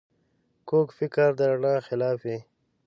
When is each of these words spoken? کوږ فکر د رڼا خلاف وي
کوږ 0.69 0.87
فکر 0.97 1.29
د 1.39 1.41
رڼا 1.51 1.75
خلاف 1.87 2.19
وي 2.25 2.39